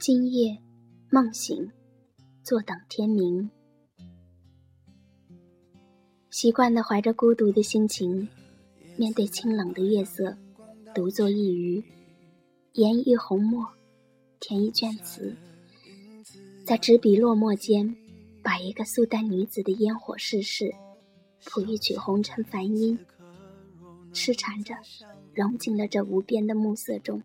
[0.00, 0.56] 今夜
[1.10, 1.68] 梦醒，
[2.44, 3.50] 坐等天明。
[6.30, 8.28] 习惯的怀着孤独的心情，
[8.96, 10.38] 面对清冷的夜色，
[10.94, 11.84] 独坐一隅，
[12.74, 13.66] 研一红墨，
[14.38, 15.36] 填一卷词，
[16.64, 17.96] 在执笔落墨间，
[18.40, 20.72] 把一个素淡女子的烟火世事，
[21.44, 22.96] 谱一曲红尘梵音，
[24.12, 24.76] 痴缠着，
[25.34, 27.20] 融进了这无边的暮色中。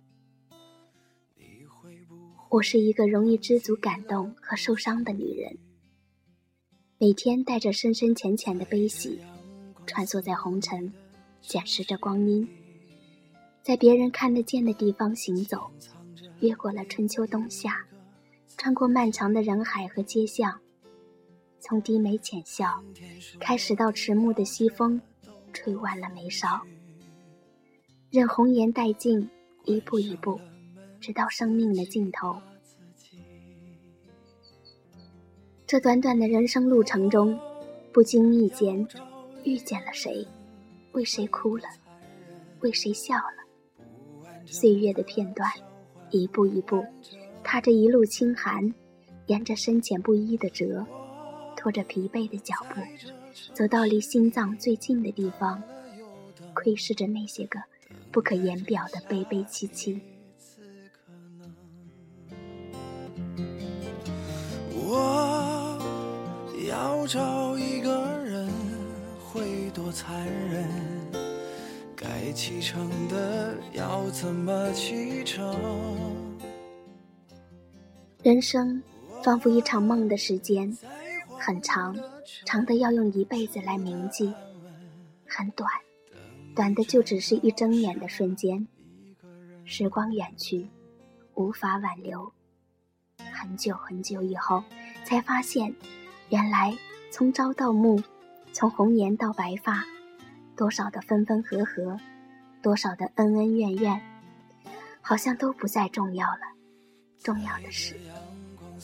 [2.54, 5.58] 我是一个容易知足、感动和受伤的女人，
[7.00, 9.20] 每天带着深深浅浅的悲喜，
[9.88, 10.94] 穿梭在红尘，
[11.42, 12.48] 捡拾着光阴，
[13.64, 15.72] 在别人看得见的地方行走，
[16.42, 17.84] 越过了春秋冬夏，
[18.56, 20.62] 穿过漫长的人海和街巷，
[21.60, 22.84] 从低眉浅笑
[23.40, 25.02] 开始，到迟暮的西风
[25.54, 26.62] 吹弯了眉梢，
[28.12, 29.28] 任红颜殆尽，
[29.66, 30.40] 一步一步。
[31.04, 32.34] 直到生命的尽头。
[35.68, 37.38] 这短短的人生路程中，
[37.92, 38.88] 不经意间
[39.44, 40.26] 遇见了谁，
[40.94, 41.66] 为谁哭了，
[42.62, 44.46] 为谁笑了。
[44.46, 45.52] 岁月的片段，
[46.10, 46.82] 一步一步，
[47.44, 48.74] 踏着一路清寒，
[49.26, 50.88] 沿着深浅不一的折，
[51.58, 52.80] 拖着疲惫的脚步，
[53.54, 55.62] 走到离心脏最近的地方，
[56.54, 57.60] 窥视着那些个
[58.10, 60.00] 不可言表的悲悲戚戚。
[67.08, 68.50] 找一个人
[69.20, 70.68] 会多残忍？
[71.96, 75.56] 该启程的要怎么启程？
[78.22, 78.82] 人生
[79.24, 80.76] 仿佛一场梦的时间，
[81.38, 81.96] 很长，
[82.46, 84.34] 长的要用一辈子来铭记；
[85.28, 85.70] 很短，
[86.56, 88.66] 短的就只是一睁眼的瞬间。
[89.66, 90.70] 时光远去，
[91.36, 92.32] 无法挽留。
[93.32, 94.64] 很久很久以后，
[95.06, 95.74] 才发现，
[96.34, 96.76] 原来。
[97.12, 98.02] 从朝到暮，
[98.54, 99.86] 从红颜到白发，
[100.58, 101.96] 多少的分分合合，
[102.60, 104.02] 多少的恩恩怨怨，
[105.00, 106.40] 好像都不再重要了。
[107.20, 107.96] 重要的是，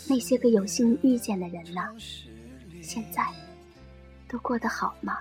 [0.07, 1.81] 那些个有幸遇见的人呢？
[2.83, 3.25] 现在
[4.27, 5.17] 都过得好吗？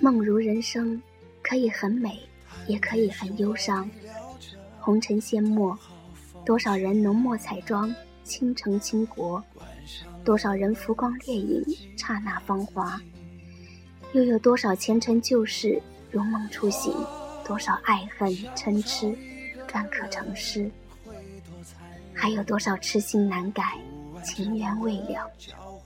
[0.00, 0.98] 梦如人生，
[1.42, 2.18] 可以很美，
[2.66, 3.86] 也可以很忧伤。
[4.80, 5.78] 红尘阡陌，
[6.44, 7.94] 多少人浓墨彩妆。
[8.24, 9.44] 倾城倾国，
[10.24, 11.62] 多少人浮光掠影，
[11.94, 12.98] 刹那芳华；
[14.14, 15.78] 又有多少前尘旧事
[16.10, 16.90] 如梦初醒？
[17.46, 19.14] 多少爱恨嗔痴，
[19.68, 20.70] 篆刻成诗？
[22.14, 23.78] 还有多少痴心难改，
[24.24, 25.30] 情缘未了？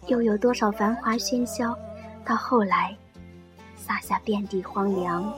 [0.07, 1.77] 又有多少繁华喧嚣，
[2.25, 2.97] 到后来
[3.77, 5.35] 洒下遍地荒凉，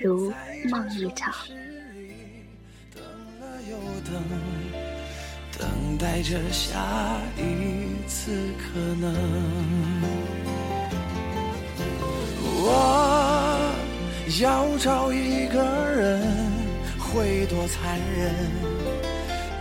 [0.00, 0.32] 如
[0.68, 1.32] 梦一场。
[4.04, 4.22] 等
[5.58, 9.14] 等待着下一次可能。
[12.64, 13.72] 我
[14.40, 16.22] 要找一个人，
[16.98, 18.32] 会多残忍？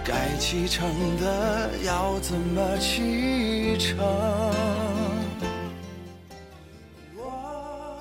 [0.03, 3.97] 该启程的要怎么启程？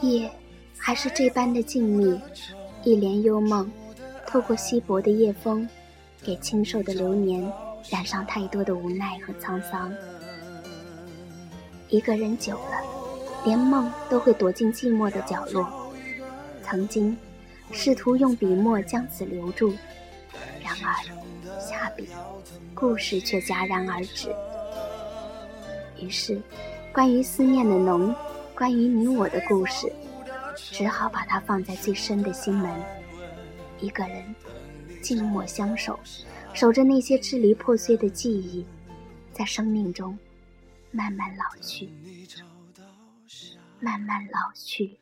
[0.02, 0.30] 夜
[0.78, 2.18] 还是这般的静谧，
[2.84, 3.70] 一帘幽梦，
[4.26, 5.68] 透过稀薄的夜风，
[6.22, 7.50] 给清瘦的流年。
[7.88, 9.90] 染上太多的无奈和沧桑。
[11.88, 12.82] 一个人久了，
[13.42, 15.66] 连梦都会躲进寂寞的角落。
[16.62, 17.16] 曾经
[17.72, 19.72] 试图用笔墨将此留住，
[20.62, 22.06] 然而下笔，
[22.74, 24.28] 故事却戛然而止。
[25.98, 26.38] 于是，
[26.92, 28.14] 关于思念的浓，
[28.54, 29.90] 关于你我的故事，
[30.54, 32.70] 只好把它放在最深的心门。
[33.80, 34.22] 一个人，
[35.02, 35.98] 静默相守。
[36.52, 38.66] 守着那些支离破碎的记忆，
[39.32, 40.18] 在生命中
[40.90, 41.88] 慢慢老去，
[43.78, 44.98] 慢慢老去。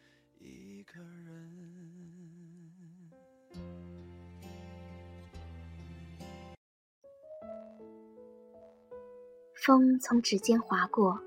[9.54, 11.18] 风从指尖划过，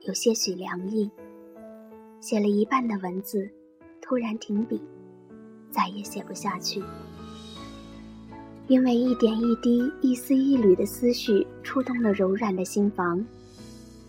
[0.00, 1.10] 有些许凉意。
[2.20, 3.48] 写了一半的文字，
[4.00, 4.80] 突然停笔，
[5.70, 6.82] 再也写不下去。
[8.72, 13.22] 因为一点一滴、一丝一缕的思绪触动了柔软的心房，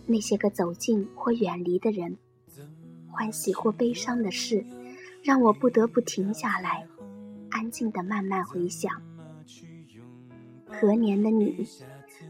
[0.06, 2.16] 那些个走近或远离的人，
[3.12, 4.66] 欢喜或悲伤的事，
[5.22, 6.88] 让我不得不停下来，
[7.50, 8.90] 安静的慢慢回想。
[10.66, 11.68] 何年的你，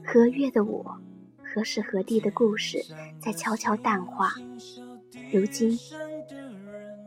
[0.03, 0.97] 何月的我，
[1.43, 2.83] 何时何地的故事，
[3.21, 4.33] 在悄悄淡化。
[5.31, 5.77] 如今，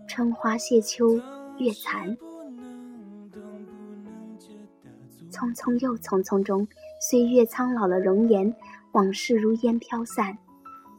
[0.07, 1.17] 春花谢秋
[1.59, 2.17] 月残。
[5.31, 6.67] 匆匆又匆匆中，
[7.01, 8.55] 岁月苍老了容颜，
[8.93, 10.37] 往事如烟飘散。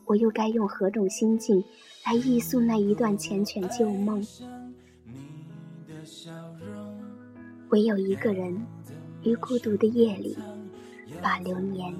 [0.05, 1.63] 我又该用何种心境
[2.05, 4.25] 来忆诉那一段缱绻旧梦？
[7.69, 8.57] 唯有一个人，
[9.23, 10.37] 于孤独的夜里，
[11.21, 11.93] 把流年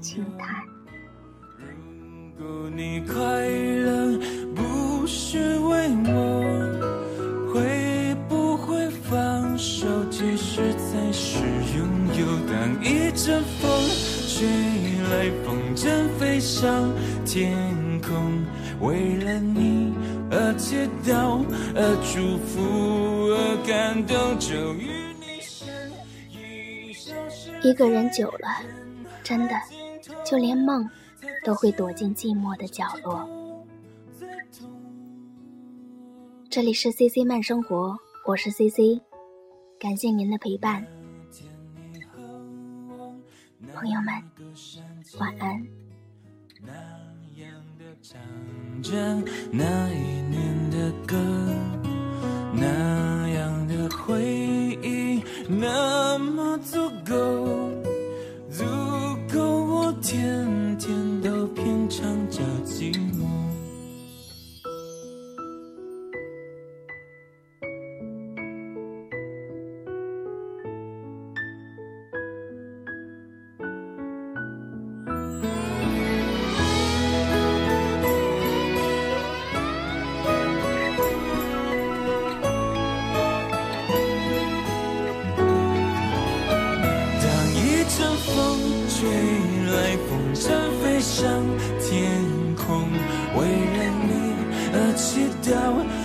[0.00, 0.62] 轻叹。
[2.38, 4.18] 如果你快乐
[4.54, 6.85] 不是为我，
[12.56, 13.70] 当一阵风
[14.26, 14.48] 吹
[15.10, 16.90] 来，风筝飞上
[17.26, 17.52] 天
[18.00, 18.42] 空，
[18.80, 19.92] 为了你
[20.30, 20.74] 而祈
[21.04, 21.44] 祷，
[21.74, 24.88] 而祝福，而感动，就与
[25.20, 25.68] 你相
[26.30, 27.50] 依消失。
[27.62, 28.48] 一个人久了，
[29.22, 29.54] 真的
[30.24, 30.88] 就连梦
[31.44, 33.28] 都会躲进寂寞的角落。
[36.48, 37.94] 这里是 C C 慢生活，
[38.24, 39.02] 我是 C C，
[39.78, 40.86] 感谢您的陪伴，
[43.74, 44.22] 朋友们，
[45.18, 45.66] 晚安。
[46.60, 46.72] 那
[47.36, 47.96] 样的
[94.96, 95.52] 祈祷，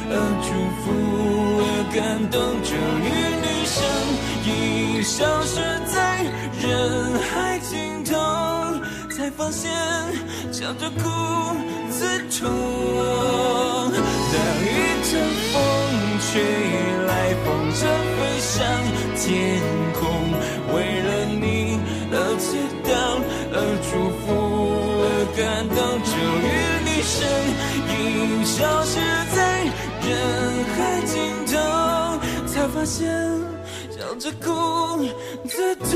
[0.10, 0.52] 而祝
[0.82, 0.92] 福，
[1.64, 1.66] 而
[1.96, 2.00] 感
[2.30, 2.70] 动，终
[3.02, 3.10] 于
[3.42, 3.80] 你身
[4.46, 5.56] 影，消失
[5.88, 5.96] 在
[6.62, 6.68] 人
[7.22, 8.12] 海尽头，
[9.10, 9.72] 才发现
[10.52, 11.00] 笑着哭
[11.90, 12.00] 最
[12.38, 12.52] 痛。
[31.06, 31.58] 尽头，
[32.48, 33.10] 才发现
[33.90, 34.48] 笑着哭
[35.48, 35.90] 最痛。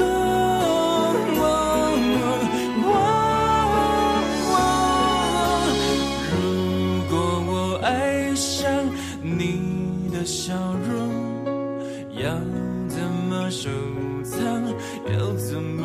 [6.31, 6.41] 如
[7.09, 7.13] 果
[7.47, 8.63] 我爱上
[9.21, 10.53] 你的笑
[10.87, 10.93] 容，
[12.11, 12.29] 要
[12.87, 12.99] 怎
[13.29, 13.69] 么收
[14.23, 14.41] 藏？
[15.13, 15.84] 要怎么